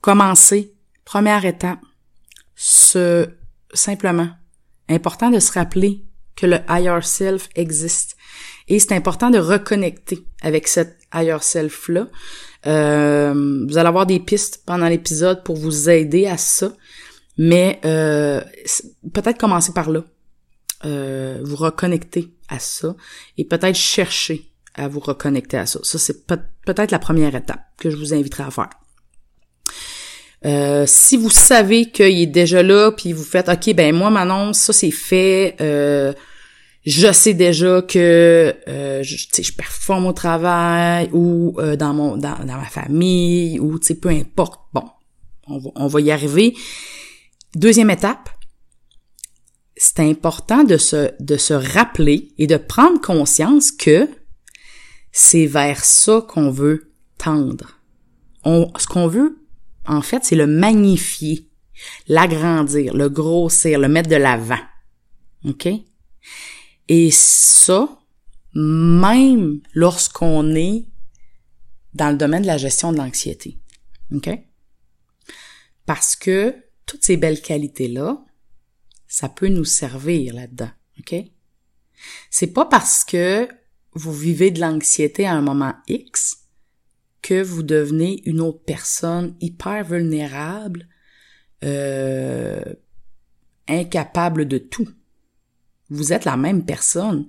Commencer. 0.00 0.74
Première 1.04 1.44
étape. 1.44 1.80
Ce, 2.54 3.28
simplement, 3.72 4.28
important 4.88 5.30
de 5.30 5.40
se 5.40 5.52
rappeler 5.52 6.04
que 6.36 6.46
le 6.46 6.58
higher 6.68 7.02
self 7.02 7.48
existe. 7.54 8.16
Et 8.70 8.78
c'est 8.78 8.94
important 8.94 9.28
de 9.30 9.38
reconnecter 9.38 10.24
avec 10.40 10.68
cette 10.68 10.96
higher 11.12 11.42
self-là. 11.42 12.06
Euh, 12.66 13.66
vous 13.68 13.76
allez 13.76 13.88
avoir 13.88 14.06
des 14.06 14.20
pistes 14.20 14.62
pendant 14.64 14.88
l'épisode 14.88 15.44
pour 15.44 15.56
vous 15.56 15.90
aider 15.90 16.26
à 16.26 16.38
ça. 16.38 16.72
Mais 17.36 17.80
euh, 17.84 18.40
peut-être 19.12 19.38
commencer 19.38 19.72
par 19.72 19.90
là. 19.90 20.04
Euh, 20.86 21.40
vous 21.42 21.56
reconnecter 21.56 22.32
à 22.48 22.58
ça 22.58 22.96
et 23.36 23.44
peut-être 23.44 23.76
chercher 23.76 24.50
à 24.74 24.88
vous 24.88 25.00
reconnecter 25.00 25.58
à 25.58 25.66
ça. 25.66 25.80
Ça, 25.82 25.98
c'est 25.98 26.26
peut-être 26.26 26.90
la 26.90 26.98
première 26.98 27.34
étape 27.34 27.60
que 27.76 27.90
je 27.90 27.96
vous 27.96 28.14
inviterai 28.14 28.44
à 28.44 28.50
faire. 28.50 28.70
Euh, 30.46 30.84
si 30.86 31.18
vous 31.18 31.28
savez 31.28 31.90
qu'il 31.90 32.18
est 32.18 32.26
déjà 32.26 32.62
là, 32.62 32.92
puis 32.92 33.12
vous 33.12 33.24
faites 33.24 33.48
OK, 33.48 33.74
ben 33.74 33.94
moi, 33.94 34.08
Manon, 34.10 34.52
ça 34.54 34.72
c'est 34.72 34.90
fait, 34.90 35.56
euh, 35.60 36.14
je 36.84 37.12
sais 37.12 37.34
déjà 37.34 37.82
que 37.82 38.56
euh, 38.68 39.02
je, 39.02 39.16
je 39.16 39.52
performe 39.52 40.06
au 40.06 40.12
travail 40.12 41.10
ou 41.12 41.54
euh, 41.58 41.76
dans 41.76 41.92
mon 41.92 42.16
dans, 42.16 42.44
ma 42.46 42.64
famille 42.64 43.60
ou 43.60 43.78
tu 43.78 43.94
peu 43.94 44.08
importe. 44.08 44.60
Bon, 44.72 44.84
on 45.46 45.58
va, 45.58 45.70
on 45.74 45.86
va 45.86 46.00
y 46.00 46.10
arriver. 46.10 46.54
Deuxième 47.54 47.90
étape, 47.90 48.30
c'est 49.76 50.00
important 50.00 50.64
de 50.64 50.78
se 50.78 51.10
de 51.20 51.36
se 51.36 51.52
rappeler 51.52 52.32
et 52.38 52.46
de 52.46 52.56
prendre 52.56 53.00
conscience 53.00 53.70
que 53.72 54.08
c'est 55.12 55.46
vers 55.46 55.84
ça 55.84 56.24
qu'on 56.26 56.50
veut 56.50 56.92
tendre. 57.18 57.78
On, 58.44 58.70
ce 58.78 58.86
qu'on 58.86 59.06
veut, 59.06 59.38
en 59.86 60.00
fait, 60.00 60.24
c'est 60.24 60.36
le 60.36 60.46
magnifier, 60.46 61.46
l'agrandir, 62.08 62.94
le 62.94 63.08
grossir, 63.10 63.78
le 63.78 63.88
mettre 63.88 64.08
de 64.08 64.16
l'avant. 64.16 64.60
OK? 65.44 65.68
Et 66.92 67.12
ça, 67.12 68.00
même 68.52 69.60
lorsqu'on 69.74 70.56
est 70.56 70.86
dans 71.94 72.10
le 72.10 72.16
domaine 72.16 72.42
de 72.42 72.48
la 72.48 72.56
gestion 72.56 72.92
de 72.92 72.98
l'anxiété. 72.98 73.60
OK? 74.12 74.28
Parce 75.86 76.16
que 76.16 76.56
toutes 76.86 77.04
ces 77.04 77.16
belles 77.16 77.42
qualités-là, 77.42 78.24
ça 79.06 79.28
peut 79.28 79.46
nous 79.46 79.64
servir 79.64 80.34
là-dedans. 80.34 80.72
OK? 80.98 81.14
C'est 82.28 82.52
pas 82.52 82.66
parce 82.66 83.04
que 83.04 83.48
vous 83.92 84.12
vivez 84.12 84.50
de 84.50 84.60
l'anxiété 84.60 85.26
à 85.26 85.34
un 85.34 85.42
moment 85.42 85.74
X 85.86 86.38
que 87.22 87.40
vous 87.40 87.62
devenez 87.62 88.20
une 88.28 88.40
autre 88.40 88.64
personne 88.64 89.36
hyper 89.40 89.84
vulnérable, 89.84 90.88
euh, 91.62 92.64
incapable 93.68 94.48
de 94.48 94.58
tout. 94.58 94.88
Vous 95.90 96.12
êtes 96.12 96.24
la 96.24 96.36
même 96.36 96.64
personne 96.64 97.26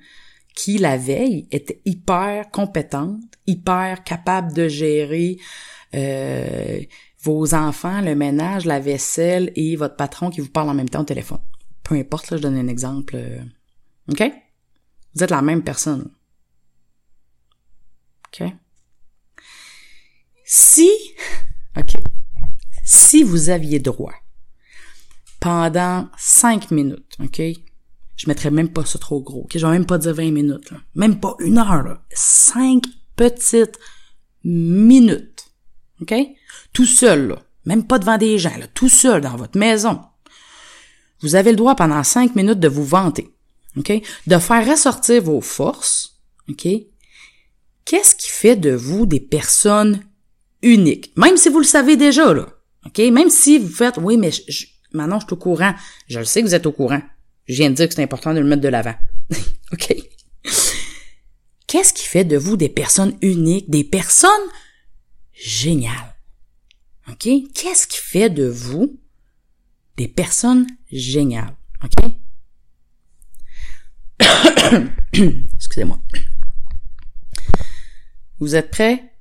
qui 0.56 0.78
la 0.78 0.98
veille 0.98 1.48
était 1.52 1.82
hyper 1.86 2.52
compétente, 2.52 3.22
hyper 3.48 4.04
capable 4.04 4.54
de 4.54 4.68
gérer 4.68 5.38
euh, 5.94 6.82
vos 7.24 7.54
enfants, 7.54 8.02
le 8.02 8.16
ménage, 8.16 8.66
la 8.66 8.80
vaisselle 8.80 9.52
et 9.56 9.76
votre 9.76 9.96
patron 9.96 10.30
qui 10.30 10.42
vous 10.42 10.50
parle 10.50 10.70
en 10.70 10.74
même 10.74 10.90
temps 10.90 11.02
au 11.02 11.06
téléphone. 11.06 11.42
Peu 11.84 11.96
importe, 11.96 12.32
là, 12.32 12.38
je 12.38 12.42
donne 12.42 12.58
un 12.58 12.68
exemple. 12.68 13.16
Euh, 13.16 13.42
OK? 14.10 14.24
Vous 15.16 15.24
êtes 15.24 15.32
la 15.32 15.42
même 15.42 15.64
personne. 15.64 16.12
OK? 18.28 18.48
Si, 20.46 20.90
OK, 21.78 21.94
si 22.84 23.24
vous 23.24 23.50
aviez 23.50 23.80
droit 23.80 24.14
pendant 25.40 26.10
cinq 26.18 26.72
minutes, 26.72 27.16
OK? 27.20 27.42
Je 28.22 28.28
mettrais 28.28 28.52
même 28.52 28.70
pas 28.70 28.86
ça 28.86 29.00
trop 29.00 29.20
gros, 29.20 29.46
OK? 29.46 29.58
Je 29.58 29.66
vais 29.66 29.72
même 29.72 29.88
pas 29.88 29.98
dire 29.98 30.14
20 30.14 30.30
minutes, 30.30 30.70
là. 30.70 30.78
Même 30.94 31.20
pas 31.20 31.36
une 31.40 31.58
heure, 31.58 31.82
là. 31.82 32.04
Cinq 32.14 32.84
petites 33.16 33.80
minutes, 34.44 35.48
OK? 36.02 36.14
Tout 36.72 36.86
seul, 36.86 37.30
là. 37.30 37.42
Même 37.66 37.88
pas 37.88 37.98
devant 37.98 38.20
des 38.20 38.38
gens, 38.38 38.56
là. 38.60 38.68
Tout 38.76 38.90
seul 38.90 39.22
dans 39.22 39.36
votre 39.36 39.58
maison. 39.58 40.02
Vous 41.22 41.34
avez 41.34 41.50
le 41.50 41.56
droit 41.56 41.74
pendant 41.74 42.04
cinq 42.04 42.36
minutes 42.36 42.60
de 42.60 42.68
vous 42.68 42.86
vanter, 42.86 43.28
OK? 43.76 43.92
De 44.28 44.38
faire 44.38 44.70
ressortir 44.70 45.24
vos 45.24 45.42
forces, 45.42 46.20
OK? 46.48 46.68
Qu'est-ce 47.86 48.14
qui 48.14 48.30
fait 48.30 48.56
de 48.56 48.70
vous 48.70 49.08
des 49.08 49.20
personnes 49.20 50.00
uniques? 50.62 51.12
Même 51.18 51.38
si 51.38 51.50
vous 51.50 51.58
le 51.58 51.66
savez 51.66 51.98
déjà, 51.98 52.36
là. 52.36 52.50
OK? 52.86 53.00
Même 53.00 53.32
si 53.32 53.58
vous 53.58 53.68
faites, 53.68 53.98
oui, 53.98 54.16
mais 54.16 54.30
je, 54.32 54.68
maintenant 54.94 55.20
je 55.20 55.26
suis 55.26 55.34
au 55.34 55.38
courant. 55.38 55.74
Je 56.08 56.20
le 56.20 56.26
sais 56.26 56.44
que 56.44 56.46
vous 56.46 56.54
êtes 56.54 56.68
au 56.68 56.72
courant. 56.72 57.02
Je 57.48 57.56
viens 57.56 57.70
de 57.70 57.76
dire 57.76 57.88
que 57.88 57.94
c'est 57.94 58.04
important 58.04 58.34
de 58.34 58.40
le 58.40 58.48
mettre 58.48 58.62
de 58.62 58.70
l'avant. 58.70 58.96
OK? 59.74 59.96
Qu'est-ce 61.68 61.94
qui 61.94 62.06
fait 62.06 62.26
de 62.26 62.38
vous 62.38 62.58
des 62.58 62.70
personnes 62.70 63.18
uniques, 63.22 63.70
des 63.70 63.84
personnes 63.84 64.30
géniales? 65.34 66.16
OK? 67.08 67.30
Qu'est-ce 67.54 67.88
qui 67.88 67.98
fait 67.98 68.30
de 68.30 68.46
vous 68.46 69.00
des 69.98 70.08
personnes 70.08 70.68
géniales? 70.92 71.56
OK? 71.84 72.12
Excusez-moi. 75.56 76.00
Vous 78.40 78.56
êtes 78.56 78.72
prêts? 78.72 79.14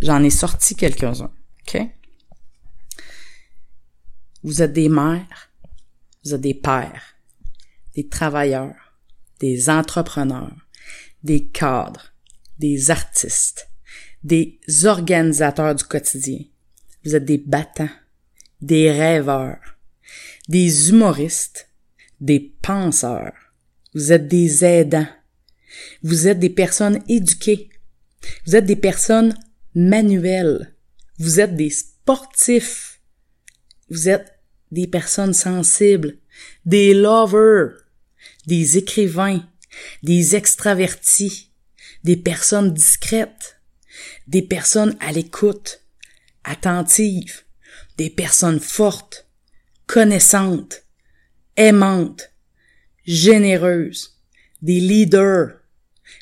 J'en 0.00 0.22
ai 0.22 0.30
sorti 0.30 0.76
quelques-uns. 0.76 1.32
OK? 1.62 1.82
Vous 4.42 4.62
êtes 4.62 4.72
des 4.72 4.88
mères, 4.88 5.50
vous 6.26 6.34
êtes 6.34 6.40
des 6.40 6.54
pères, 6.54 7.14
des 7.94 8.08
travailleurs, 8.08 8.98
des 9.38 9.70
entrepreneurs, 9.70 10.56
des 11.22 11.46
cadres, 11.46 12.12
des 12.58 12.90
artistes, 12.90 13.70
des 14.24 14.58
organisateurs 14.84 15.76
du 15.76 15.84
quotidien. 15.84 16.40
Vous 17.04 17.14
êtes 17.14 17.24
des 17.24 17.38
battants, 17.38 17.90
des 18.60 18.90
rêveurs, 18.90 19.60
des 20.48 20.90
humoristes, 20.90 21.68
des 22.20 22.40
penseurs. 22.40 23.32
Vous 23.94 24.12
êtes 24.12 24.26
des 24.26 24.64
aidants. 24.64 25.06
Vous 26.02 26.26
êtes 26.26 26.40
des 26.40 26.50
personnes 26.50 27.02
éduquées. 27.08 27.70
Vous 28.46 28.56
êtes 28.56 28.66
des 28.66 28.74
personnes 28.74 29.32
manuelles. 29.76 30.74
Vous 31.18 31.38
êtes 31.38 31.54
des 31.54 31.70
sportifs. 31.70 33.00
Vous 33.90 34.08
êtes 34.08 34.35
des 34.70 34.86
personnes 34.86 35.34
sensibles, 35.34 36.18
des 36.64 36.94
lovers, 36.94 37.72
des 38.46 38.78
écrivains, 38.78 39.42
des 40.02 40.36
extravertis, 40.36 41.50
des 42.04 42.16
personnes 42.16 42.72
discrètes, 42.72 43.60
des 44.26 44.42
personnes 44.42 44.96
à 45.00 45.12
l'écoute, 45.12 45.82
attentives, 46.44 47.42
des 47.96 48.10
personnes 48.10 48.60
fortes, 48.60 49.26
connaissantes, 49.86 50.84
aimantes, 51.56 52.30
généreuses, 53.04 54.20
des 54.62 54.80
leaders. 54.80 55.60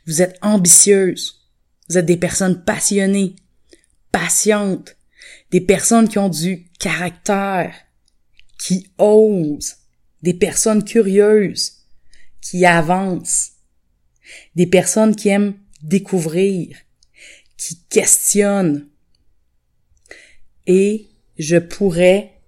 Vous 0.06 0.22
êtes 0.22 0.38
ambitieuses. 0.42 1.40
Vous 1.88 1.98
êtes 1.98 2.06
des 2.06 2.16
personnes 2.16 2.64
passionnées, 2.64 3.36
patientes, 4.10 4.96
des 5.50 5.60
personnes 5.60 6.08
qui 6.08 6.18
ont 6.18 6.30
du 6.30 6.70
caractère, 6.78 7.74
qui 8.64 8.90
osent, 8.96 9.76
des 10.22 10.32
personnes 10.32 10.84
curieuses, 10.84 11.84
qui 12.40 12.64
avancent, 12.64 13.50
des 14.54 14.66
personnes 14.66 15.14
qui 15.14 15.28
aiment 15.28 15.58
découvrir, 15.82 16.74
qui 17.58 17.82
questionnent. 17.90 18.88
Et 20.66 21.10
je 21.36 21.58
pourrais 21.58 22.40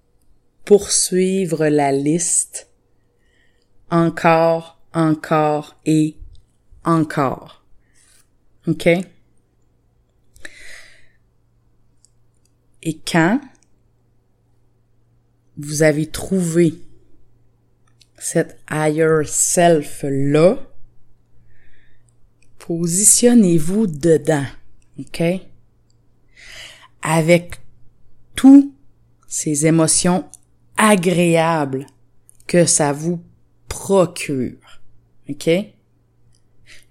poursuivre 0.65 1.67
la 1.67 1.91
liste 1.91 2.67
encore, 3.91 4.81
encore 4.93 5.79
et 5.85 6.15
encore. 6.83 7.63
OK? 8.65 8.87
Et 12.81 12.99
quand 13.05 13.39
vous 15.57 15.83
avez 15.83 16.05
trouvé 16.07 16.75
cette 18.17 18.59
higher 18.69 19.21
self-là, 19.25 20.59
positionnez-vous 22.59 23.87
dedans, 23.87 24.45
OK? 24.99 25.23
Avec 27.01 27.59
toutes 28.35 28.73
ces 29.27 29.65
émotions 29.65 30.25
agréables 30.77 31.85
que 32.47 32.65
ça 32.65 32.91
vous 32.93 33.23
procure, 33.67 34.81
OK? 35.29 35.49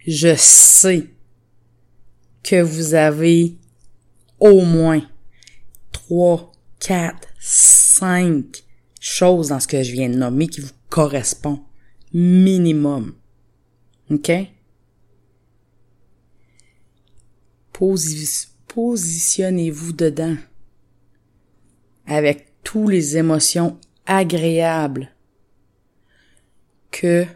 Je 0.06 0.34
sais 0.36 1.06
que 2.42 2.62
vous 2.62 2.94
avez 2.94 3.56
au 4.38 4.62
moins 4.62 5.02
trois, 5.90 6.52
quatre, 6.78 7.28
cinq 7.98 8.64
choses 9.00 9.48
dans 9.48 9.60
ce 9.60 9.68
que 9.68 9.82
je 9.82 9.92
viens 9.92 10.08
de 10.08 10.16
nommer 10.16 10.48
qui 10.48 10.60
vous 10.60 10.72
correspondent. 10.88 11.62
Minimum. 12.12 13.14
OK? 14.10 14.30
positionnez-vous 18.68 19.92
dedans 19.92 20.36
avec 22.06 22.52
toutes 22.62 22.90
les 22.90 23.16
émotions 23.18 23.78
agréables 24.06 25.10
que 26.90 27.26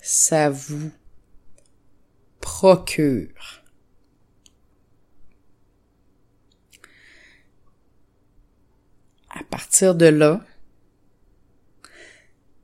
ça 0.00 0.50
vous 0.50 0.92
procure. 2.40 3.61
Partir 9.52 9.94
de 9.94 10.06
là, 10.06 10.42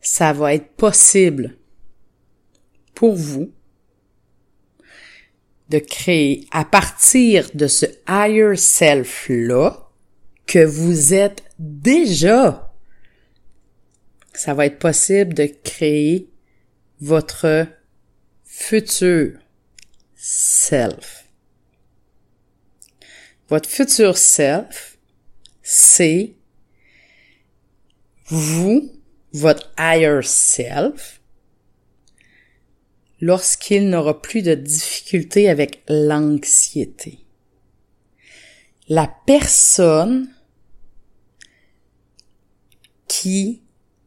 ça 0.00 0.32
va 0.32 0.54
être 0.54 0.70
possible 0.70 1.58
pour 2.94 3.14
vous 3.14 3.52
de 5.68 5.78
créer 5.78 6.46
à 6.50 6.64
partir 6.64 7.50
de 7.52 7.66
ce 7.66 7.84
higher 8.08 8.56
self-là 8.56 9.90
que 10.46 10.64
vous 10.64 11.12
êtes 11.12 11.42
déjà. 11.58 12.72
Ça 14.32 14.54
va 14.54 14.64
être 14.64 14.78
possible 14.78 15.34
de 15.34 15.44
créer 15.62 16.30
votre 17.02 17.66
futur 18.44 19.38
self. 20.14 21.26
Votre 23.50 23.68
futur 23.68 24.16
self, 24.16 24.96
c'est 25.62 26.37
vous, 28.28 28.92
votre 29.32 29.72
higher 29.78 30.20
self, 30.22 31.20
lorsqu'il 33.20 33.88
n'aura 33.88 34.20
plus 34.20 34.42
de 34.42 34.54
difficulté 34.54 35.48
avec 35.48 35.82
l'anxiété. 35.88 37.18
La 38.88 39.12
personne 39.26 40.28
qui, 43.06 43.62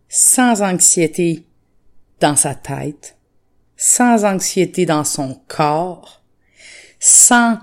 sans 0.07 0.61
anxiété 0.61 1.45
dans 2.19 2.35
sa 2.35 2.55
tête, 2.55 3.17
sans 3.75 4.25
anxiété 4.25 4.85
dans 4.85 5.03
son 5.03 5.41
corps, 5.47 6.23
sans 6.99 7.59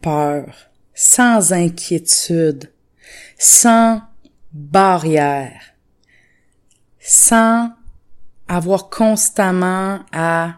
peur, 0.00 0.54
sans 0.94 1.52
inquiétude, 1.52 2.70
sans 3.38 4.02
barrière, 4.52 5.71
sans 7.02 7.70
avoir 8.48 8.88
constamment 8.88 10.00
à 10.12 10.54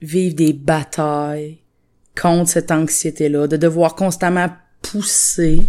vivre 0.00 0.34
des 0.34 0.52
batailles 0.52 1.58
contre 2.20 2.50
cette 2.50 2.70
anxiété-là, 2.70 3.46
de 3.46 3.56
devoir 3.56 3.94
constamment 3.94 4.48
pousser 4.80 5.62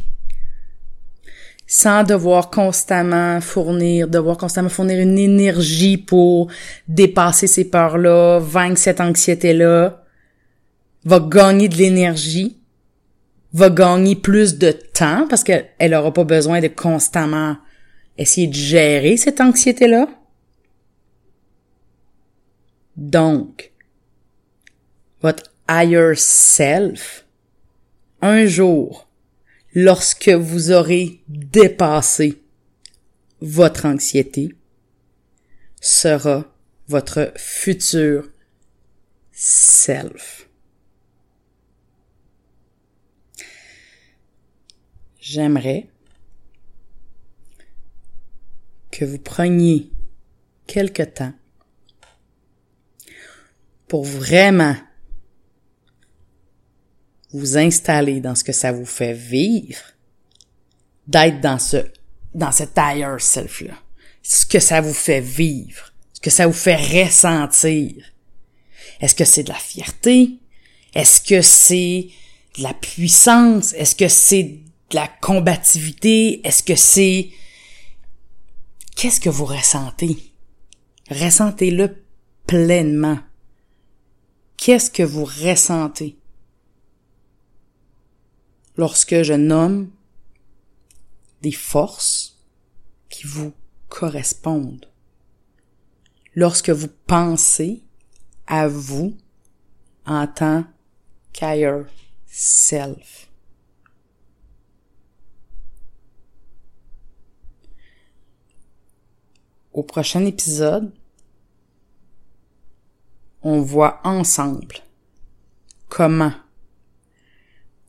sans 1.66 2.04
devoir 2.04 2.50
constamment 2.50 3.42
fournir, 3.42 4.08
devoir 4.08 4.38
constamment 4.38 4.70
fournir 4.70 5.00
une 5.00 5.18
énergie 5.18 5.98
pour 5.98 6.52
dépasser 6.88 7.48
ces 7.48 7.66
peurs-là, 7.66 8.40
vaincre 8.40 8.78
cette 8.78 9.02
anxiété-là, 9.02 10.04
va 11.06 11.20
gagner 11.20 11.70
de 11.70 11.76
l'énergie, 11.76 12.60
va 13.54 13.70
gagner 13.70 14.16
plus 14.16 14.58
de 14.58 14.72
temps 14.72 15.26
parce 15.30 15.44
qu'elle 15.44 15.72
n'aura 15.82 16.14
pas 16.14 16.24
besoin 16.24 16.60
de 16.60 16.68
constamment 16.68 17.56
essayer 18.18 18.48
de 18.48 18.54
gérer 18.54 19.18
cette 19.18 19.42
anxiété-là. 19.42 20.08
Donc, 22.96 23.72
votre 25.22 25.52
higher 25.70 26.14
self, 26.16 27.26
un 28.22 28.46
jour, 28.46 29.10
lorsque 29.74 30.30
vous 30.30 30.72
aurez 30.72 31.22
dépassé 31.28 32.42
votre 33.42 33.86
anxiété, 33.86 34.56
sera 35.82 36.46
votre 36.88 37.34
futur 37.36 38.30
self. 39.32 40.48
J'aimerais 45.20 45.88
que 48.94 49.06
vous 49.06 49.18
preniez 49.18 49.90
quelque 50.68 51.02
temps 51.02 51.34
pour 53.88 54.06
vraiment 54.06 54.76
vous 57.32 57.58
installer 57.58 58.22
dans 58.22 58.36
ce 58.36 58.44
que 58.44 58.52
ça 58.52 58.72
vous 58.72 58.86
fait 58.86 59.14
vivre, 59.14 59.82
d'être 61.08 61.42
dans 61.42 61.58
ce, 61.58 61.78
dans 62.36 62.52
cet 62.52 62.78
higher 62.78 63.20
self-là. 63.20 63.74
Ce 64.22 64.46
que 64.46 64.60
ça 64.60 64.80
vous 64.80 64.94
fait 64.94 65.22
vivre, 65.22 65.92
ce 66.14 66.22
que 66.22 66.30
ça 66.30 66.46
vous 66.46 66.54
fait 66.54 66.76
ressentir. 66.76 67.96
Est-ce 69.02 69.16
que 69.16 69.26
c'est 69.26 69.44
de 69.44 69.50
la 69.50 69.56
fierté? 69.56 70.38
Est-ce 70.94 71.20
que 71.20 71.42
c'est 71.42 72.10
de 72.58 72.64
la 72.64 72.76
puissance? 72.76 73.74
Est-ce 73.74 73.96
que 73.96 74.08
c'est 74.08 74.44
de 74.44 74.96
la 74.96 75.08
combativité? 75.20 76.46
Est-ce 76.48 76.62
que 76.62 76.76
c'est... 76.76 77.32
Qu'est-ce 78.96 79.20
que 79.20 79.30
vous 79.30 79.46
ressentez? 79.46 80.34
Ressentez-le 81.10 82.04
pleinement. 82.48 83.20
Qu'est-ce 84.58 84.90
que 84.90 85.04
vous 85.04 85.26
ressentez? 85.26 86.18
lorsque 88.78 89.24
je 89.24 89.34
nomme 89.34 89.92
des 91.42 91.52
forces 91.52 92.40
qui 93.10 93.28
vous 93.28 93.54
correspondent. 93.90 94.90
Lorsque 96.36 96.70
vous 96.70 96.88
pensez 97.06 97.84
à 98.48 98.68
vous 98.68 99.16
en 100.06 100.26
tant 100.28 100.66
qu'higher 101.32 101.86
self. 102.26 103.30
Au 109.74 109.82
prochain 109.82 110.24
épisode, 110.26 110.94
on 113.42 113.62
voit 113.62 114.00
ensemble 114.04 114.78
comment 115.90 116.34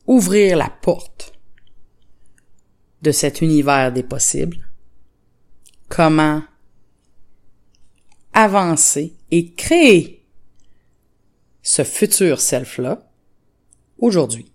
ouvrir 0.06 0.56
la 0.56 0.70
porte 0.70 1.34
de 3.02 3.12
cet 3.12 3.42
univers 3.42 3.92
des 3.92 4.02
possibles, 4.02 4.66
comment 5.88 6.42
avancer 8.32 9.14
et 9.30 9.52
créer 9.52 10.26
ce 11.62 11.84
futur 11.84 12.40
self-là 12.40 13.10
aujourd'hui, 13.98 14.50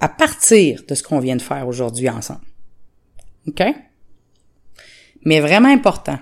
à 0.00 0.08
partir 0.08 0.82
de 0.86 0.94
ce 0.94 1.04
qu'on 1.04 1.20
vient 1.20 1.36
de 1.36 1.42
faire 1.42 1.68
aujourd'hui 1.68 2.08
ensemble. 2.08 2.44
Mais 5.24 5.40
vraiment 5.40 5.72
important, 5.72 6.18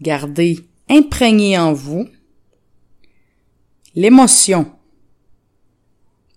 gardez 0.00 0.66
imprégné 0.88 1.58
en 1.58 1.72
vous 1.72 2.08
l'émotion 3.94 4.72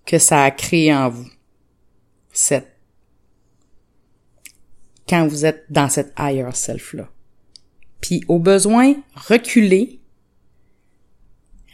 que 0.06 0.18
ça 0.18 0.42
a 0.42 0.50
créé 0.50 0.92
en 0.92 1.08
vous. 1.08 1.28
Cette, 2.32 2.76
quand 5.08 5.26
vous 5.26 5.44
êtes 5.44 5.66
dans 5.70 5.88
cette 5.88 6.12
higher 6.18 6.54
self-là. 6.54 7.08
Puis 8.00 8.24
au 8.28 8.38
besoin, 8.38 8.94
reculez, 9.14 10.00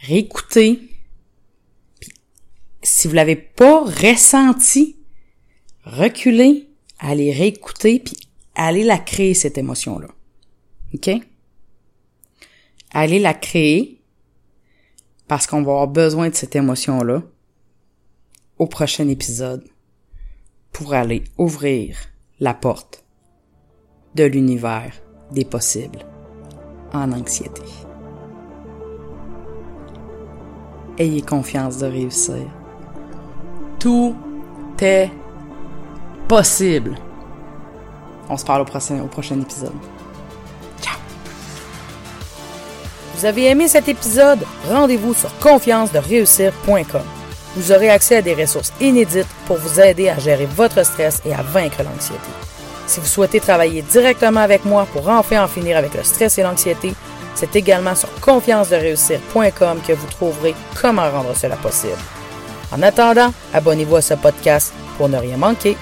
réécoutez. 0.01 0.81
Puis, 1.99 2.11
si 2.83 3.07
vous 3.07 3.13
l'avez 3.13 3.35
pas 3.35 3.83
ressenti, 3.85 4.97
reculez, 5.83 6.69
allez 6.99 7.31
réécouter, 7.31 7.99
puis 7.99 8.26
allez 8.57 8.83
la 8.83 8.97
créer, 8.97 9.33
cette 9.33 9.57
émotion-là. 9.57 10.09
OK? 10.93 11.09
Allez 12.91 13.19
la 13.19 13.33
créer 13.33 14.01
parce 15.27 15.45
qu'on 15.45 15.61
va 15.61 15.71
avoir 15.71 15.87
besoin 15.87 16.29
de 16.29 16.35
cette 16.35 16.55
émotion-là 16.55 17.21
au 18.57 18.65
prochain 18.65 19.07
épisode 19.07 19.63
pour 20.71 20.93
aller 20.93 21.23
ouvrir 21.37 21.97
la 22.39 22.53
porte 22.53 23.05
de 24.15 24.23
l'univers 24.23 24.93
des 25.31 25.45
possibles 25.45 25.99
en 26.93 27.11
anxiété. 27.11 27.61
Ayez 30.97 31.21
confiance 31.21 31.77
de 31.77 31.85
réussir. 31.85 32.47
Tout 33.79 34.15
est 34.79 35.11
possible. 36.27 36.97
On 38.29 38.37
se 38.37 38.45
parle 38.45 38.61
au 38.61 38.65
prochain, 38.65 39.41
épisode. 39.41 39.73
Ciao! 40.81 40.95
Vous 43.15 43.25
avez 43.25 43.45
aimé 43.45 43.67
cet 43.67 43.87
épisode? 43.87 44.39
Rendez-vous 44.69 45.13
sur 45.13 45.37
confiance 45.39 45.91
de 45.91 45.99
réussir.com 45.99 47.03
vous 47.57 47.71
aurez 47.71 47.89
accès 47.89 48.17
à 48.17 48.21
des 48.21 48.35
ressources 48.35 48.71
inédites 48.79 49.27
pour 49.47 49.57
vous 49.57 49.79
aider 49.79 50.09
à 50.09 50.19
gérer 50.19 50.45
votre 50.45 50.85
stress 50.85 51.21
et 51.25 51.33
à 51.33 51.41
vaincre 51.41 51.81
l'anxiété. 51.83 52.29
Si 52.85 52.99
vous 52.99 53.07
souhaitez 53.07 53.39
travailler 53.39 53.81
directement 53.81 54.41
avec 54.41 54.63
moi 54.63 54.87
pour 54.93 55.09
enfin 55.09 55.43
en 55.43 55.47
finir 55.47 55.75
avec 55.75 55.95
le 55.95 56.03
stress 56.03 56.37
et 56.37 56.43
l'anxiété, 56.43 56.93
c'est 57.33 57.55
également 57.55 57.95
sur 57.95 58.09
confiance-de-réussir.com 58.21 59.79
que 59.87 59.93
vous 59.93 60.07
trouverez 60.07 60.53
comment 60.79 61.09
rendre 61.09 61.35
cela 61.35 61.55
possible. 61.55 61.97
En 62.71 62.83
attendant, 62.83 63.33
abonnez-vous 63.55 63.95
à 63.95 64.01
ce 64.01 64.13
podcast 64.13 64.71
pour 64.97 65.09
ne 65.09 65.17
rien 65.17 65.37
manquer 65.37 65.75